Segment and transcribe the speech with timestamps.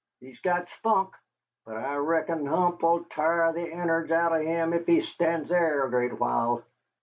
[0.19, 1.13] He's got spunk,
[1.63, 5.91] but I reckon Hump 'll t'ar the innards out'n him ef he stands thar a
[5.91, 6.63] great while."